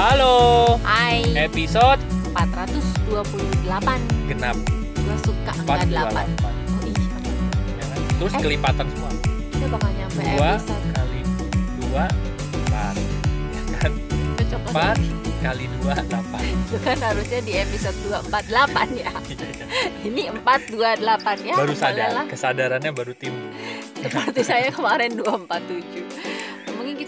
Halo, 0.00 0.80
Hai, 0.80 1.20
episode? 1.36 2.00
428 2.32 4.00
genap. 4.24 4.56
Gue 4.96 5.16
suka 5.20 5.52
angka 5.52 5.84
8 5.84 6.24
428 6.40 6.40
Oh 6.72 6.88
iya, 6.88 7.04
ya 7.76 7.84
kan? 7.84 8.00
Terus 8.16 8.32
Eh. 8.32 8.40
kelipatan 8.40 8.86
semua. 8.88 9.12
Kita 9.52 9.66
bakal 9.68 9.90
nyampe 9.92 10.20
2 10.24 10.40
episode. 10.56 10.84
kali 10.96 11.20
2, 11.84 12.04
4 12.64 12.96
Ya 13.52 13.62
kan? 13.76 13.92
Cocok 14.40 14.62
4 14.72 14.96
kali 15.40 15.64
2, 15.68 15.92
8 15.92 16.40
Itu 16.48 16.76
kan 16.80 16.98
harusnya 17.02 17.40
di 17.42 17.52
episode 17.54 17.96
248 18.00 18.88
ya. 18.96 19.12
Ini 20.08 20.22
428 20.32 21.44
ya 21.44 21.54
Baru 21.54 21.74
sadar, 21.76 22.24
kesadarannya 22.24 22.90
baru 22.90 23.12
timbul. 23.12 23.52
Seperti 24.00 24.40
saya 24.40 24.72
kemarin 24.72 25.12
247 25.12 25.60
Mungkin 25.60 26.39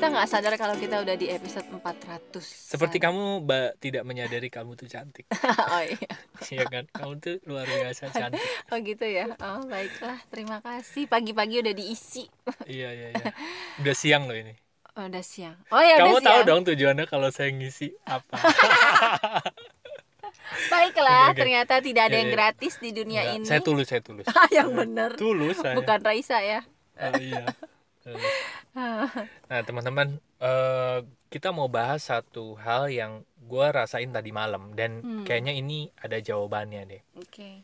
kita 0.03 0.19
nggak 0.19 0.27
sadar 0.27 0.59
kalau 0.59 0.75
kita 0.75 0.99
udah 0.99 1.15
di 1.15 1.31
episode 1.31 1.63
400 1.71 2.43
Seperti 2.43 2.99
kamu 2.99 3.47
ba- 3.47 3.71
tidak 3.79 4.03
menyadari 4.03 4.51
kamu 4.51 4.75
tuh 4.75 4.91
cantik. 4.91 5.31
Oh 5.71 5.79
iya. 5.79 6.11
Iya 6.43 6.65
kan? 6.67 6.85
Kamu 6.91 7.23
tuh 7.23 7.39
luar 7.47 7.63
biasa 7.63 8.11
cantik. 8.11 8.43
Oh 8.67 8.83
gitu 8.83 9.07
ya? 9.07 9.31
Oh 9.39 9.63
baiklah. 9.63 10.19
Terima 10.27 10.59
kasih. 10.59 11.07
Pagi-pagi 11.07 11.63
udah 11.63 11.71
diisi. 11.71 12.27
Iya, 12.67 12.91
iya, 12.91 13.09
iya. 13.15 13.31
Udah 13.79 13.95
siang 13.95 14.27
loh 14.27 14.35
ini. 14.35 14.59
Oh, 14.93 15.07
Udah 15.07 15.23
siang. 15.23 15.55
Oh 15.71 15.79
ya 15.79 16.03
Kamu 16.03 16.19
udah 16.19 16.27
tahu 16.27 16.39
siang. 16.43 16.49
dong 16.51 16.63
tujuannya 16.67 17.07
kalau 17.07 17.31
saya 17.31 17.55
ngisi 17.55 17.95
apa? 18.03 18.43
Baiklah 20.67 21.31
oke. 21.31 21.39
Ternyata 21.39 21.79
tidak 21.79 22.11
ada 22.11 22.19
Iya, 22.19 22.21
yang 22.21 22.29
iya. 22.29 22.35
gratis 22.35 22.75
di 22.77 22.91
dunia 22.91 23.23
Enggak, 23.23 23.37
ini. 23.39 23.47
Saya 23.47 23.61
tulus, 23.63 23.87
saya 23.87 24.03
tulus. 24.03 24.27
Yang 24.51 24.69
bener. 24.75 25.11
Tulus 25.15 25.63
saya. 25.63 25.79
Bukan 25.79 25.99
Raisa 26.03 26.43
ya. 26.43 26.67
Oh, 26.99 27.15
iya. 27.23 27.47
Nah 29.51 29.61
teman-teman, 29.69 30.09
eh, 30.41 30.99
kita 31.33 31.49
mau 31.53 31.69
bahas 31.69 32.01
satu 32.11 32.57
hal 32.65 32.89
yang 32.89 33.13
gue 33.51 33.67
rasain 33.79 34.11
tadi 34.17 34.31
malam 34.33 34.73
dan 34.79 35.05
Hmm. 35.05 35.25
kayaknya 35.29 35.53
ini 35.53 35.93
ada 36.05 36.19
jawabannya 36.29 36.81
deh. 36.89 37.03
Oke 37.19 37.63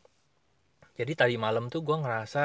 Jadi 0.98 1.12
tadi 1.14 1.34
malam 1.38 1.64
tuh 1.72 1.80
gue 1.86 1.96
ngerasa 2.02 2.44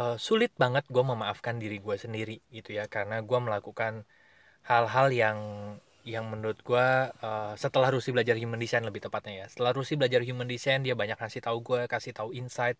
eh, 0.00 0.16
sulit 0.26 0.52
banget 0.62 0.84
gue 0.94 1.04
memaafkan 1.12 1.56
diri 1.62 1.78
gue 1.86 1.96
sendiri 2.04 2.36
gitu 2.56 2.70
ya 2.78 2.84
karena 2.94 3.16
gue 3.28 3.38
melakukan 3.46 3.94
hal-hal 4.70 5.08
yang 5.22 5.38
yang 6.14 6.24
menurut 6.32 6.58
gue 6.68 6.86
eh, 7.26 7.52
setelah 7.64 7.88
Rusi 7.94 8.10
belajar 8.16 8.36
human 8.42 8.60
design 8.64 8.84
lebih 8.88 9.02
tepatnya 9.06 9.34
ya 9.44 9.46
setelah 9.52 9.72
Rusi 9.78 9.94
belajar 10.00 10.22
human 10.28 10.48
design 10.54 10.80
dia 10.86 10.94
banyak 11.02 11.18
kasih 11.20 11.42
tahu 11.46 11.58
gue 11.68 11.80
kasih 11.94 12.12
tahu 12.18 12.30
insight 12.40 12.76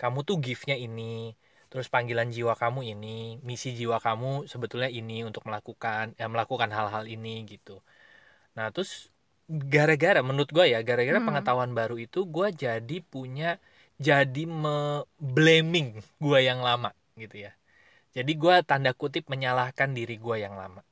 kamu 0.00 0.18
tuh 0.28 0.36
giftnya 0.46 0.76
ini 0.78 1.34
terus 1.68 1.86
panggilan 1.92 2.28
jiwa 2.32 2.56
kamu 2.56 2.80
ini 2.96 3.38
misi 3.44 3.76
jiwa 3.76 4.00
kamu 4.00 4.48
sebetulnya 4.48 4.88
ini 4.88 5.24
untuk 5.28 5.44
melakukan 5.48 6.16
ya 6.16 6.26
melakukan 6.32 6.70
hal-hal 6.72 7.04
ini 7.04 7.44
gitu. 7.44 7.80
Nah 8.56 8.72
terus 8.74 9.12
gara-gara 9.48 10.20
menurut 10.20 10.50
gue 10.52 10.66
ya 10.74 10.80
gara-gara 10.84 11.20
Hmm. 11.20 11.28
pengetahuan 11.28 11.72
baru 11.72 11.96
itu 12.00 12.24
gue 12.28 12.48
jadi 12.52 12.96
punya 13.04 13.56
jadi 13.98 14.44
me 14.46 15.04
blaming 15.18 16.00
gue 16.20 16.38
yang 16.44 16.60
lama 16.64 16.92
gitu 17.16 17.48
ya. 17.48 17.52
Jadi 18.16 18.32
gue 18.34 18.54
tanda 18.64 18.92
kutip 18.96 19.28
menyalahkan 19.28 19.92
diri 19.94 20.16
gue 20.16 20.36
yang 20.42 20.56
lama. 20.56 20.82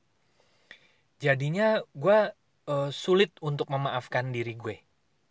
Jadinya 1.17 1.81
gue 1.97 2.17
eh, 2.67 2.89
sulit 2.93 3.33
untuk 3.41 3.67
memaafkan 3.73 4.29
diri 4.29 4.53
gue. 4.53 4.77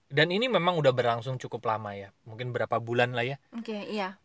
Dan 0.06 0.30
ini 0.30 0.46
memang 0.46 0.78
udah 0.78 0.94
berlangsung 0.94 1.34
cukup 1.38 1.66
lama 1.66 1.94
ya. 1.94 2.14
Mungkin 2.26 2.54
berapa 2.54 2.78
bulan 2.78 3.10
lah 3.14 3.26
ya. 3.26 3.36
Oke 3.54 3.74
iya 3.90 4.18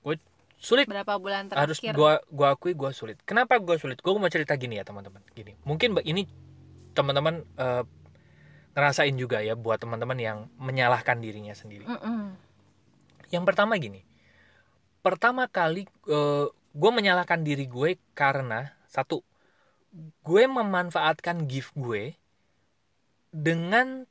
sulit. 0.61 0.85
Berapa 0.85 1.17
bulan 1.17 1.49
harus 1.49 1.81
terakhir 1.81 1.97
gua 1.97 2.21
gua 2.29 2.53
akui 2.53 2.77
gua 2.77 2.93
sulit. 2.93 3.17
Kenapa 3.25 3.57
gua 3.57 3.81
sulit? 3.81 3.97
Gua 4.05 4.21
mau 4.21 4.29
cerita 4.29 4.53
gini 4.53 4.77
ya 4.77 4.85
teman-teman. 4.85 5.25
Gini. 5.33 5.57
Mungkin 5.65 5.97
ini 6.05 6.29
teman-teman 6.93 7.41
eh, 7.57 7.83
ngerasain 8.77 9.17
juga 9.17 9.41
ya 9.41 9.57
buat 9.57 9.81
teman-teman 9.81 10.15
yang 10.21 10.37
menyalahkan 10.61 11.17
dirinya 11.17 11.57
sendiri. 11.57 11.89
Mm-mm. 11.89 12.37
yang 13.33 13.47
pertama 13.47 13.79
gini. 13.81 14.05
Pertama 15.01 15.49
kali 15.49 15.89
gue 16.71 16.91
menyalahkan 16.91 17.41
diri 17.41 17.65
gue 17.65 17.97
karena 18.13 18.75
satu 18.85 19.23
gue 20.23 20.43
memanfaatkan 20.47 21.49
gift 21.49 21.71
gue 21.75 22.15
dengan 23.31 24.03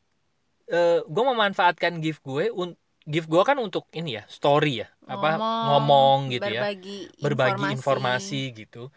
gue 1.04 1.24
memanfaatkan 1.24 2.00
gift 2.00 2.24
gue 2.24 2.48
un, 2.48 2.79
gift 3.10 3.26
gue 3.26 3.42
kan 3.42 3.58
untuk 3.58 3.90
ini 3.90 4.22
ya 4.22 4.24
story 4.30 4.86
ya 4.86 4.88
apa 5.10 5.34
ngomong 5.66 6.30
gitu 6.30 6.46
ya 6.46 6.62
berbagi 6.62 6.98
berbagi 7.18 7.64
informasi, 7.74 8.54
gitu. 8.54 8.94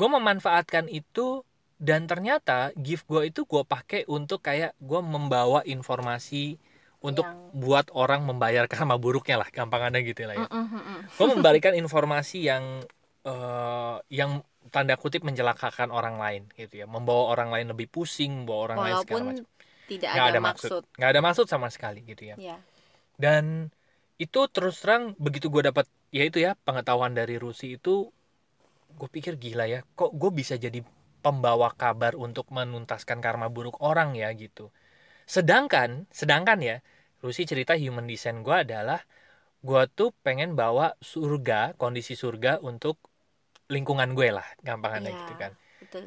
Gue 0.00 0.08
memanfaatkan 0.08 0.88
itu 0.88 1.44
dan 1.76 2.08
ternyata 2.08 2.72
gift 2.76 3.04
gue 3.04 3.28
itu 3.28 3.44
gue 3.44 3.62
pakai 3.64 4.08
untuk 4.08 4.40
kayak 4.40 4.72
gue 4.80 5.00
membawa 5.04 5.60
informasi 5.68 6.56
untuk 7.04 7.24
Yang- 7.24 7.52
buat 7.60 7.86
orang 7.96 8.24
membayar 8.24 8.64
karma 8.68 8.96
buruknya 8.96 9.40
lah, 9.40 9.48
gampangannya 9.52 10.00
gitu 10.04 10.24
lah 10.24 10.36
ya. 10.40 10.48
Gue 11.16 11.26
memberikan 11.36 11.76
informasi 11.76 12.48
yang 12.48 12.64
eh, 13.28 13.96
yang 14.08 14.40
tanda 14.72 14.96
kutip 14.96 15.20
mencelakakan 15.24 15.88
orang 15.92 16.16
lain 16.20 16.42
gitu 16.56 16.80
ya, 16.80 16.86
membawa 16.88 17.32
orang 17.36 17.48
lain 17.52 17.66
lebih 17.72 17.88
pusing, 17.88 18.44
membawa 18.44 18.72
orang 18.72 18.78
lain 18.88 18.94
segala 19.04 19.20
Walaupun 19.20 19.24
macam. 19.36 19.46
tidak 19.88 20.08
Nggak 20.12 20.24
ada, 20.24 20.32
ada 20.32 20.40
maksud. 20.40 20.70
maksud, 20.70 20.82
nggak 20.96 21.10
ada 21.12 21.20
maksud 21.20 21.46
sama 21.48 21.68
sekali 21.68 22.00
gitu 22.08 22.22
ya 22.32 22.36
Ya. 22.40 22.56
Dan 23.24 23.44
itu 24.24 24.40
terus 24.54 24.76
terang 24.82 25.04
begitu 25.24 25.46
gue 25.54 25.62
dapat 25.68 25.86
ya 26.18 26.22
itu 26.28 26.38
ya 26.46 26.52
pengetahuan 26.66 27.12
dari 27.20 27.36
Rusi 27.44 27.66
itu 27.78 27.94
gue 28.98 29.08
pikir 29.16 29.34
gila 29.44 29.64
ya 29.74 29.80
kok 29.98 30.12
gue 30.20 30.30
bisa 30.40 30.54
jadi 30.64 30.80
pembawa 31.24 31.68
kabar 31.82 32.12
untuk 32.26 32.46
menuntaskan 32.56 33.18
karma 33.24 33.46
buruk 33.54 33.76
orang 33.90 34.10
ya 34.22 34.28
gitu 34.42 34.64
sedangkan 35.36 35.90
sedangkan 36.20 36.58
ya 36.70 36.76
Rusi 37.24 37.42
cerita 37.50 37.74
human 37.82 38.06
design 38.12 38.36
gue 38.46 38.56
adalah 38.66 39.00
gue 39.68 39.82
tuh 39.98 40.10
pengen 40.24 40.50
bawa 40.60 40.96
surga 41.12 41.76
kondisi 41.80 42.14
surga 42.22 42.52
untuk 42.70 42.96
lingkungan 43.74 44.10
gue 44.18 44.28
lah 44.36 44.46
gampangannya 44.66 45.12
Iya. 45.12 45.20
gitu 45.24 45.34
kan 45.42 45.52
Betul. 45.80 46.04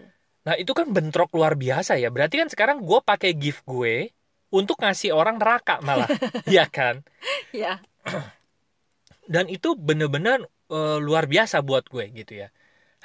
Nah 0.48 0.56
itu 0.60 0.72
kan 0.76 0.92
bentrok 0.92 1.32
luar 1.38 1.56
biasa 1.56 1.96
ya. 2.04 2.12
Berarti 2.12 2.36
kan 2.44 2.50
sekarang 2.52 2.78
gue 2.84 3.00
pakai 3.00 3.32
gift 3.34 3.64
gue 3.64 4.12
untuk 4.54 4.78
ngasih 4.84 5.12
orang 5.20 5.36
neraka 5.42 5.82
malah, 5.88 6.12
ya 6.56 6.66
kan? 6.70 7.02
Ya. 7.54 7.86
Dan 9.34 9.46
itu 9.56 9.70
bener-bener 9.88 10.40
eh, 10.78 10.98
luar 11.08 11.26
biasa 11.34 11.58
buat 11.68 11.86
gue 11.94 12.06
gitu 12.20 12.34
ya. 12.44 12.48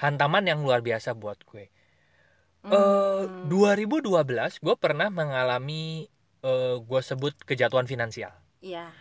Hantaman 0.03 0.45
yang 0.51 0.61
luar 0.67 0.81
biasa 0.89 1.11
buat 1.23 1.39
gue. 1.51 1.65
Eh 2.69 3.23
Hmm. 3.25 3.49
2012 3.51 4.53
gue 4.65 4.75
pernah 4.85 5.09
mengalami 5.19 6.09
eh, 6.45 6.77
gue 6.89 7.01
sebut 7.09 7.35
kejatuhan 7.49 7.87
finansial. 7.93 8.33
Iya. 8.61 8.99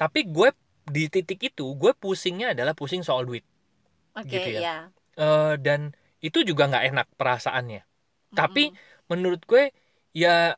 Tapi 0.00 0.20
gue 0.26 0.48
di 0.88 1.06
titik 1.12 1.40
itu 1.52 1.66
gue 1.76 1.92
pusingnya 1.94 2.56
adalah 2.56 2.72
pusing 2.74 3.02
soal 3.04 3.22
duit. 3.28 3.44
Oke, 4.14 4.28
Gitu 4.30 4.48
ya. 4.58 4.60
ya. 4.60 4.76
Eh, 5.18 5.54
dan 5.60 5.80
itu 6.24 6.38
juga 6.48 6.68
nggak 6.70 6.84
enak 6.94 7.06
perasaannya. 7.20 7.82
Tapi 8.34 8.62
Mm-mm. 8.70 8.76
menurut 9.10 9.42
gue 9.46 9.72
ya 10.16 10.56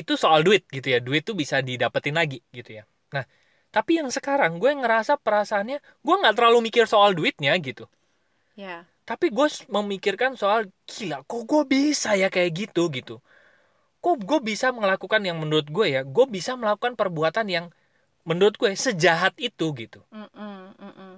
itu 0.00 0.12
soal 0.16 0.40
duit 0.46 0.62
gitu 0.74 0.86
ya 0.94 0.98
duit 1.06 1.22
tuh 1.28 1.36
bisa 1.36 1.56
didapetin 1.68 2.16
lagi 2.20 2.38
gitu 2.56 2.70
ya 2.80 2.84
nah 3.14 3.24
tapi 3.74 4.00
yang 4.00 4.08
sekarang 4.12 4.60
gue 4.62 4.70
ngerasa 4.80 5.16
perasaannya 5.20 5.78
gue 6.06 6.14
nggak 6.20 6.34
terlalu 6.36 6.58
mikir 6.68 6.84
soal 6.88 7.10
duitnya 7.18 7.52
gitu 7.60 7.84
ya. 8.56 8.84
tapi 9.02 9.34
gue 9.34 9.46
memikirkan 9.68 10.38
soal 10.38 10.70
gila 10.86 11.26
kok 11.26 11.42
gue 11.50 11.62
bisa 11.66 12.14
ya 12.14 12.28
kayak 12.30 12.50
gitu 12.54 12.82
gitu 12.94 13.14
kok 14.04 14.16
gue 14.22 14.40
bisa 14.42 14.70
melakukan 14.74 15.22
yang 15.28 15.38
menurut 15.42 15.66
gue 15.70 15.86
ya 15.94 16.00
gue 16.06 16.26
bisa 16.30 16.52
melakukan 16.60 16.94
perbuatan 17.00 17.46
yang 17.50 17.66
menurut 18.28 18.54
gue 18.60 18.72
sejahat 18.74 19.34
itu 19.38 19.66
gitu 19.78 20.00
Mm-mm, 20.14 20.74
mm-mm. 20.78 21.14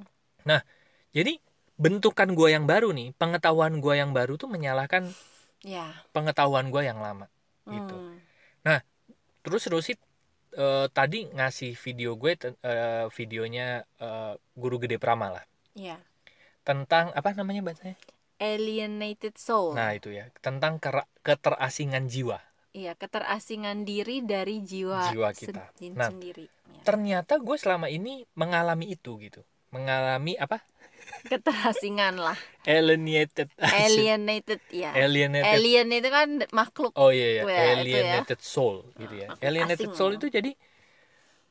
jadi 1.17 1.39
bentukan 1.79 2.31
gue 2.39 2.49
yang 2.55 2.65
baru 2.71 2.95
nih 2.95 3.11
pengetahuan 3.19 3.83
gue 3.83 3.95
yang 3.99 4.11
baru 4.15 4.39
tuh 4.39 4.49
menyalahkan 4.51 5.11
Ya. 5.65 5.97
pengetahuan 6.13 6.69
gue 6.69 6.83
yang 6.85 7.01
lama 7.01 7.27
Gitu. 7.65 7.97
Mm. 7.97 8.21
Terus 9.45 9.69
Rusi 9.69 9.93
eh, 10.55 10.87
tadi 10.89 11.29
ngasih 11.29 11.77
video 11.77 12.17
gue 12.17 12.33
eh, 12.33 13.05
videonya 13.13 13.67
eh, 14.01 14.33
guru 14.57 14.81
gede 14.81 14.97
Prama 14.97 15.29
lah 15.31 15.45
Ya. 15.75 16.01
tentang 16.63 17.13
apa 17.13 17.35
namanya 17.35 17.61
bahasanya 17.61 17.99
Alienated 18.41 19.37
soul. 19.37 19.77
nah 19.77 19.93
itu 19.93 20.11
ya 20.11 20.33
tentang 20.41 20.81
keterasingan 21.21 22.09
jiwa 22.09 22.41
Iya, 22.75 22.99
keterasingan 22.99 23.87
diri 23.87 24.19
dari 24.19 24.59
jiwa, 24.59 25.07
Jiwa 25.07 25.31
kita. 25.31 25.71
sen- 25.79 25.95
Nah, 25.95 26.11
sendiri. 26.11 26.51
Ya. 26.51 26.83
ternyata 26.83 27.39
gue 27.39 27.55
selama 27.55 27.87
ini 27.87 28.27
mengalami 28.35 28.91
itu 28.91 29.15
gitu 29.23 29.47
mengalami 29.71 30.35
apa 30.35 30.59
Keterasingan 31.25 32.15
lah. 32.21 32.37
alienated 32.65 33.49
Alienated 33.85 34.61
ya. 34.73 34.93
alienated 34.97 35.53
Alien 35.57 35.89
itu 35.93 36.09
kan 36.09 36.29
makhluk. 36.53 36.93
oh 36.97 37.13
iya 37.13 37.29
ya 37.29 37.43
itu 37.43 37.51
ya. 37.53 37.65
alienated 37.77 38.41
soul 38.41 38.85
gitu 38.97 39.15
ya 39.21 39.29
alienated 39.41 39.89
asing. 39.93 39.97
soul 39.97 40.13
itu 40.17 40.29
jadi 40.29 40.53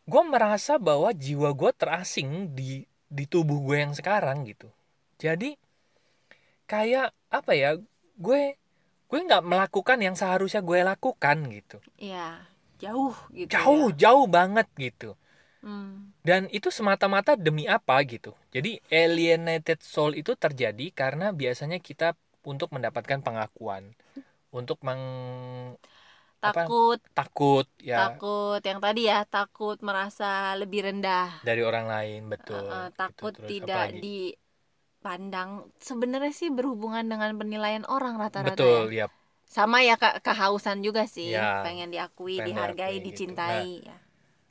gue 0.04 0.24
merasa 0.28 0.76
bahwa 0.82 1.10
jiwa 1.16 1.54
gue 1.54 1.72
terasing 1.74 2.52
di 2.52 2.84
di 3.08 3.26
tubuh 3.30 3.62
gue 3.62 3.78
yang 3.86 3.94
sekarang 3.94 4.44
gitu 4.46 4.68
jadi 5.18 5.56
kayak 6.66 7.14
apa 7.30 7.52
ya 7.54 7.78
gue 8.18 8.42
gue 9.10 9.20
nggak 9.30 9.44
melakukan 9.46 10.00
yang 10.02 10.16
seharusnya 10.18 10.66
gue 10.66 10.80
lakukan 10.82 11.38
gitu 11.54 11.78
Iya, 12.02 12.42
jauh 12.82 13.14
gitu. 13.30 13.54
jauh 13.54 13.88
ya. 13.94 14.10
jauh 14.10 14.26
banget 14.26 14.68
gitu 14.76 15.14
Hmm. 15.64 16.14
dan 16.24 16.48
itu 16.56 16.70
semata-mata 16.72 17.36
demi 17.36 17.64
apa 17.68 17.96
gitu 18.08 18.32
jadi 18.56 18.80
alienated 18.92 19.80
soul 19.84 20.12
itu 20.16 20.32
terjadi 20.40 20.86
karena 20.96 21.36
biasanya 21.36 21.78
kita 21.84 22.16
untuk 22.48 22.72
mendapatkan 22.76 23.20
pengakuan 23.24 23.84
untuk 24.54 24.80
meng 24.88 25.02
apa, 26.44 26.62
Takut, 26.68 27.00
takut 27.18 27.66
ya 27.82 27.98
takut 27.98 28.60
yang 28.70 28.80
tadi 28.86 29.02
ya, 29.12 29.20
takut 29.36 29.78
merasa 29.88 30.26
lebih 30.62 30.80
rendah. 30.88 31.30
dari 31.46 31.62
orang 31.70 31.86
lain 31.94 32.22
betul 32.34 32.70
Uh, 32.74 32.74
uh, 32.76 32.88
gitu. 33.08 33.26
takut 33.26 33.34
Terus 33.36 33.56
apa 33.66 33.76
tidak 33.76 33.84
lagi? 33.84 34.00
dipandang. 34.04 35.50
Sebenarnya 35.90 36.32
sih 36.40 36.50
berhubungan 36.58 37.06
dengan 37.12 37.32
penilaian 37.40 37.86
orang 37.96 38.16
rata-rata 38.22 38.64
betul 38.64 38.80
ya. 38.80 38.88
ya 38.98 39.06
Sama 39.56 39.78
ya 39.90 39.96
ke 40.02 40.10
kehausan 40.26 40.80
juga 40.88 41.04
sih, 41.16 41.34
Ya, 41.34 41.42
pengen 41.64 41.90
diakui, 41.94 42.36
pengen 42.38 42.48
dihargai, 42.48 42.96
diakui 42.96 43.04
gitu. 43.14 43.34
dicintai. 43.38 43.68
ya. 43.90 43.96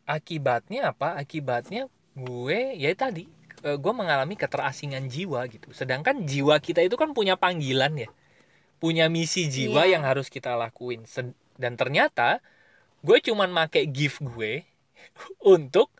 Akibatnya 0.07 0.93
apa? 0.95 1.17
Akibatnya 1.19 1.89
gue 2.17 2.77
ya 2.77 2.91
tadi 2.95 3.27
gue 3.63 3.93
mengalami 3.95 4.35
keterasingan 4.35 5.07
jiwa 5.07 5.47
gitu. 5.47 5.71
Sedangkan 5.71 6.27
jiwa 6.27 6.59
kita 6.59 6.83
itu 6.83 6.99
kan 6.99 7.15
punya 7.15 7.39
panggilan 7.39 7.95
ya. 7.95 8.09
Punya 8.83 9.07
misi 9.13 9.47
jiwa 9.49 9.87
Iya. 9.87 9.99
yang 9.99 10.03
harus 10.07 10.27
kita 10.31 10.55
lakuin. 10.59 11.07
Dan 11.59 11.75
ternyata 11.79 12.43
gue 13.07 13.19
cuman 13.23 13.51
make 13.55 13.87
gift 13.91 14.19
gue 14.23 14.67
untuk 15.55 15.91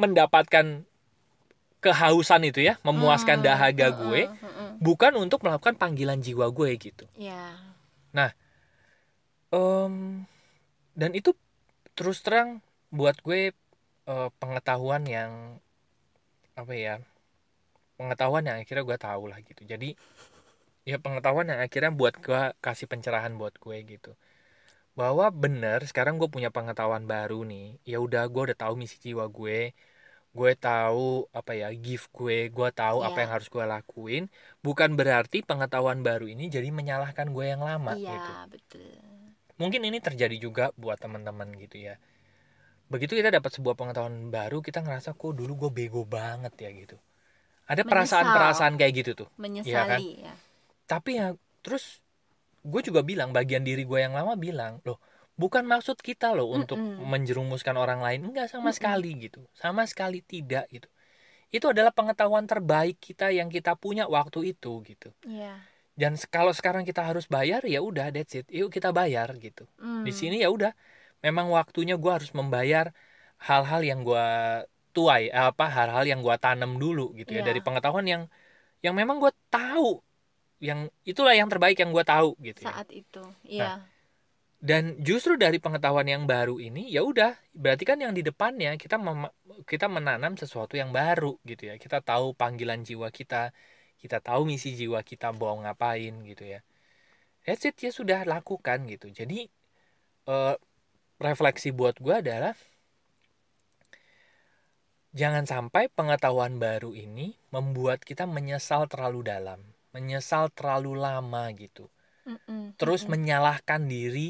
mendapatkan 0.00 0.84
kehausan 1.80 2.44
itu 2.44 2.60
ya 2.60 2.76
memuaskan 2.84 3.40
Hmm, 3.40 3.46
dahaga 3.46 3.88
mm-mm, 3.88 4.00
gue 4.04 4.22
mm-mm. 4.28 4.70
bukan 4.84 5.12
untuk 5.16 5.40
melakukan 5.44 5.76
panggilan 5.80 6.20
jiwa 6.20 6.52
gue 6.52 6.70
gitu. 6.76 7.04
Ya, 7.16 7.56
Em, 9.50 10.24
dan 10.94 11.10
itu 11.10 11.34
terus 11.98 12.22
terang 12.22 12.62
buat 12.90 13.16
gue 13.26 13.40
eh, 14.12 14.28
pengetahuan 14.40 15.02
yang 15.06 15.32
apa 16.58 16.74
ya 16.76 16.94
pengetahuan 17.98 18.44
yang 18.48 18.56
akhirnya 18.62 18.84
gue 18.84 18.98
tahu 18.98 19.22
lah 19.30 19.38
gitu. 19.44 19.62
Jadi 19.64 19.94
ya 20.88 20.96
pengetahuan 21.04 21.46
yang 21.52 21.60
akhirnya 21.60 21.92
buat 21.92 22.16
gue 22.18 22.42
kasih 22.64 22.86
pencerahan 22.90 23.36
buat 23.40 23.54
gue 23.60 23.76
gitu. 23.86 24.12
Bahwa 24.98 25.30
bener 25.32 25.80
sekarang 25.88 26.18
gue 26.20 26.28
punya 26.28 26.50
pengetahuan 26.52 27.04
baru 27.06 27.44
nih 27.46 27.78
ya 27.86 27.98
udah 28.02 28.26
gue 28.32 28.42
udah 28.52 28.58
tahu 28.58 28.74
misi 28.80 28.96
jiwa 29.00 29.28
gue. 29.30 29.72
Gue 30.30 30.52
tahu 30.54 31.26
apa 31.34 31.52
ya 31.58 31.68
gift 31.74 32.08
gue 32.14 32.48
gue 32.50 32.68
tahu 32.74 32.98
apa 33.02 33.18
Iya. 33.18 33.22
yang 33.26 33.30
harus 33.38 33.48
gue 33.50 33.64
lakuin. 33.66 34.24
Bukan 34.66 34.90
berarti 34.98 35.42
pengetahuan 35.46 36.00
baru 36.06 36.26
ini 36.30 36.48
jadi 36.50 36.68
menyalahkan 36.70 37.30
gue 37.34 37.46
yang 37.52 37.62
lama 37.62 37.94
iya 37.98 38.10
gitu. 38.14 38.32
betul. 38.54 38.94
mungkin 39.60 39.84
ini 39.84 40.00
terjadi 40.00 40.36
juga 40.40 40.64
buat 40.80 40.96
teman-teman 40.96 41.52
gitu 41.60 41.76
ya 41.92 42.00
begitu 42.90 43.14
kita 43.14 43.30
dapat 43.30 43.50
sebuah 43.54 43.74
pengetahuan 43.78 44.28
baru 44.28 44.58
kita 44.60 44.82
ngerasa 44.82 45.14
kok 45.14 45.32
dulu 45.38 45.52
gue 45.66 45.70
bego 45.70 46.02
banget 46.02 46.52
ya 46.58 46.70
gitu 46.74 46.96
ada 47.70 47.82
perasaan-perasaan 47.86 48.74
kayak 48.74 48.92
gitu 49.02 49.10
tuh 49.24 49.28
Menyesali 49.38 50.26
ya. 50.26 50.34
tapi 50.90 51.22
ya 51.22 51.32
terus 51.62 52.02
gue 52.66 52.80
juga 52.84 53.00
bilang 53.06 53.30
bagian 53.30 53.62
diri 53.62 53.86
gue 53.86 53.98
yang 54.02 54.12
lama 54.12 54.34
bilang 54.36 54.82
loh 54.84 54.98
bukan 55.38 55.64
maksud 55.64 55.96
kita 56.02 56.34
loh 56.36 56.50
untuk 56.50 56.76
Mm-mm. 56.76 57.06
menjerumuskan 57.06 57.78
orang 57.78 58.02
lain 58.04 58.20
enggak 58.26 58.50
sama 58.50 58.68
Mm-mm. 58.68 58.76
sekali 58.76 59.10
gitu 59.22 59.40
sama 59.56 59.86
sekali 59.88 60.20
tidak 60.20 60.66
gitu 60.68 60.90
itu 61.50 61.66
adalah 61.66 61.90
pengetahuan 61.94 62.46
terbaik 62.46 62.98
kita 63.02 63.30
yang 63.34 63.48
kita 63.50 63.74
punya 63.78 64.06
waktu 64.10 64.52
itu 64.54 64.82
gitu 64.86 65.10
Iya. 65.26 65.58
dan 65.94 66.18
kalau 66.30 66.52
sekarang 66.54 66.82
kita 66.86 67.02
harus 67.06 67.26
bayar 67.30 67.62
ya 67.66 67.80
udah 67.80 68.10
that's 68.14 68.34
it 68.36 68.46
yuk 68.50 68.70
kita 68.70 68.90
bayar 68.90 69.30
gitu 69.38 69.64
Hmm. 69.78 70.02
di 70.06 70.12
sini 70.14 70.42
ya 70.42 70.50
udah 70.52 70.72
memang 71.26 71.46
waktunya 71.58 71.94
gue 72.02 72.12
harus 72.16 72.30
membayar 72.38 72.86
hal-hal 73.48 73.80
yang 73.90 74.00
gue 74.08 74.24
tuai 74.94 75.22
eh, 75.36 75.44
apa 75.50 75.64
hal-hal 75.76 76.04
yang 76.10 76.20
gue 76.26 76.36
tanam 76.44 76.70
dulu 76.82 77.02
gitu 77.18 77.30
ya 77.36 77.40
Iya. 77.42 77.48
dari 77.48 77.60
pengetahuan 77.66 78.06
yang 78.12 78.22
yang 78.84 78.94
memang 79.00 79.16
gue 79.24 79.32
tahu 79.52 80.00
yang 80.68 80.80
itulah 81.10 81.34
yang 81.40 81.48
terbaik 81.52 81.76
yang 81.82 81.90
gue 81.96 82.04
tahu 82.04 82.28
gitu 82.48 82.60
ya. 82.64 82.72
saat 82.72 82.88
itu. 82.92 83.22
Iya. 83.48 83.86
dan 84.60 85.00
justru 85.08 85.40
dari 85.40 85.56
pengetahuan 85.56 86.04
yang 86.04 86.24
baru 86.28 86.60
ini 86.60 86.92
ya 86.92 87.00
udah 87.00 87.32
berarti 87.56 87.84
kan 87.88 87.96
yang 88.04 88.12
di 88.12 88.20
depannya 88.20 88.76
kita 88.76 88.96
mem- 89.00 89.32
kita 89.64 89.88
menanam 89.88 90.36
sesuatu 90.36 90.76
yang 90.76 90.92
baru 90.92 91.40
gitu 91.48 91.62
ya 91.72 91.74
kita 91.80 92.04
tahu 92.04 92.36
panggilan 92.36 92.84
jiwa 92.84 93.08
kita 93.08 93.56
kita 94.02 94.20
tahu 94.20 94.44
misi 94.44 94.76
jiwa 94.76 95.00
kita 95.00 95.32
mau 95.32 95.56
ngapain 95.64 96.12
gitu 96.28 96.44
ya 96.44 96.60
that's 97.44 97.64
it 97.68 97.76
ya 97.80 97.90
sudah 98.00 98.20
lakukan 98.28 98.78
gitu 98.92 99.06
jadi 99.18 99.48
eh, 100.30 100.54
refleksi 101.26 101.68
buat 101.78 101.96
gue 102.04 102.14
adalah 102.22 102.54
jangan 105.20 105.44
sampai 105.52 105.84
pengetahuan 105.96 106.54
baru 106.64 106.90
ini 107.04 107.26
membuat 107.54 107.98
kita 108.08 108.24
menyesal 108.36 108.82
terlalu 108.92 109.20
dalam 109.32 109.60
menyesal 109.94 110.44
terlalu 110.58 110.92
lama 111.06 111.44
gitu 111.62 111.84
Mm-mm, 112.26 112.74
terus 112.80 113.02
mm-mm. 113.04 113.12
menyalahkan 113.12 113.82
diri 113.94 114.28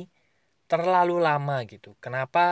terlalu 0.72 1.16
lama 1.28 1.56
gitu. 1.72 1.90
Kenapa 2.04 2.44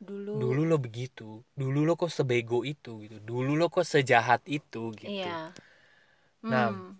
dulu. 0.00 0.32
dulu 0.40 0.62
lo 0.70 0.76
begitu? 0.86 1.28
Dulu 1.60 1.80
lo 1.88 1.94
kok 2.00 2.12
sebego 2.18 2.58
itu 2.74 2.92
gitu. 3.04 3.16
Dulu 3.30 3.52
lo 3.60 3.66
kok 3.74 3.86
sejahat 3.94 4.42
itu 4.58 4.82
gitu. 5.02 5.10
Iya. 5.12 5.52
Nah, 6.50 6.68
Hmm. 6.70 6.92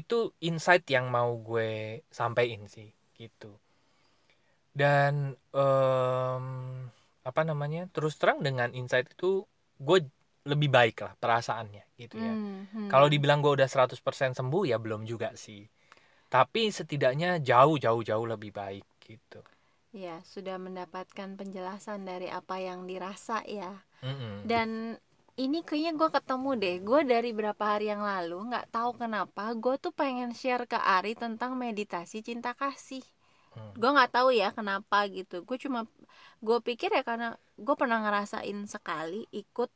Itu 0.00 0.18
insight 0.48 0.84
yang 0.94 1.06
mau 1.16 1.30
gue 1.48 2.00
sampein 2.18 2.62
sih 2.74 2.88
gitu. 3.20 3.50
Dan 4.80 5.12
em, 5.62 6.44
apa 7.28 7.40
namanya? 7.50 7.82
Terus 7.94 8.14
terang 8.20 8.38
dengan 8.46 8.70
insight 8.80 9.06
itu 9.14 9.30
gue 9.86 9.98
lebih 10.50 10.68
baik 10.76 10.96
lah 11.04 11.12
perasaannya 11.22 11.84
gitu 12.02 12.16
ya. 12.28 12.34
Hmm, 12.34 12.66
hmm. 12.72 12.88
Kalau 12.90 13.06
dibilang 13.12 13.40
gue 13.44 13.52
udah 13.58 13.68
100% 13.72 14.32
sembuh 14.38 14.64
ya 14.70 14.76
belum 14.84 15.02
juga 15.12 15.28
sih. 15.44 15.60
Tapi 16.34 16.62
setidaknya 16.78 17.30
jauh 17.48 17.76
jauh 17.84 18.02
jauh 18.08 18.26
lebih 18.32 18.52
baik 18.60 18.86
gitu. 19.08 19.40
ya 20.04 20.16
sudah 20.32 20.56
mendapatkan 20.66 21.30
penjelasan 21.40 22.00
dari 22.10 22.28
apa 22.40 22.56
yang 22.68 22.80
dirasa 22.90 23.38
ya. 23.60 23.72
Mm-mm. 24.02 24.50
Dan 24.50 24.68
ini 25.44 25.58
kayaknya 25.68 25.92
gue 26.00 26.10
ketemu 26.16 26.50
deh. 26.62 26.76
Gue 26.88 27.00
dari 27.12 27.30
berapa 27.38 27.64
hari 27.72 27.86
yang 27.92 28.02
lalu 28.12 28.38
nggak 28.50 28.68
tahu 28.76 28.90
kenapa 29.02 29.44
gue 29.64 29.74
tuh 29.84 29.92
pengen 30.00 30.30
share 30.40 30.66
ke 30.72 30.78
Ari 30.96 31.14
tentang 31.24 31.52
meditasi 31.64 32.18
cinta 32.28 32.52
kasih. 32.62 33.04
Hmm. 33.58 33.74
Gue 33.74 33.90
nggak 33.90 34.12
tahu 34.14 34.28
ya 34.30 34.48
kenapa 34.54 35.04
gitu. 35.10 35.42
Gue 35.42 35.58
cuma 35.58 35.84
gue 36.38 36.58
pikir 36.62 36.94
ya 36.94 37.02
karena 37.02 37.34
gue 37.58 37.74
pernah 37.74 37.98
ngerasain 38.06 38.58
sekali 38.70 39.26
ikut 39.34 39.70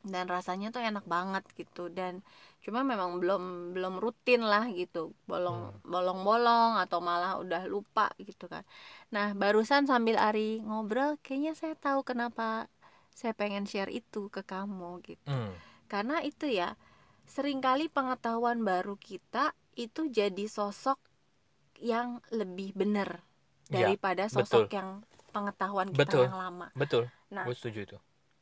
dan 0.00 0.32
rasanya 0.32 0.72
tuh 0.72 0.80
enak 0.80 1.04
banget 1.04 1.44
gitu 1.60 1.92
dan 1.92 2.24
cuma 2.64 2.80
memang 2.80 3.20
belum 3.20 3.76
belum 3.76 4.00
rutin 4.00 4.40
lah 4.40 4.64
gitu 4.72 5.12
bolong 5.28 5.76
bolong 5.84 6.24
bolong 6.24 6.80
atau 6.80 7.04
malah 7.04 7.36
udah 7.36 7.68
lupa 7.68 8.08
gitu 8.16 8.48
kan 8.48 8.64
nah 9.12 9.36
barusan 9.36 9.84
sambil 9.84 10.16
Ari 10.16 10.64
ngobrol 10.64 11.20
kayaknya 11.20 11.52
saya 11.52 11.76
tahu 11.76 12.00
kenapa 12.00 12.72
saya 13.12 13.36
pengen 13.36 13.68
share 13.68 13.92
itu 13.92 14.32
ke 14.32 14.40
kamu 14.40 15.04
gitu 15.04 15.20
Hmm. 15.28 15.52
karena 15.92 16.24
itu 16.24 16.48
ya 16.48 16.80
sering 17.28 17.60
kali 17.60 17.92
pengetahuan 17.92 18.64
baru 18.64 18.96
kita 18.96 19.52
itu 19.76 20.08
jadi 20.08 20.48
sosok 20.48 20.96
yang 21.80 22.20
lebih 22.30 22.76
benar 22.76 23.24
Ya, 23.70 23.86
daripada 23.86 24.26
sosok 24.26 24.66
yang 24.74 24.88
pengetahuan 25.30 25.90
kita 25.94 26.02
Betul. 26.10 26.24
yang 26.26 26.34
lama 26.34 26.68
Betul, 26.74 27.02
nah 27.30 27.46
gue 27.46 27.54
setuju 27.54 27.80
itu. 27.86 27.96